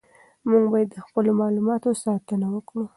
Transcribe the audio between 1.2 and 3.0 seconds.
معلوماتو ساتنه وکړو.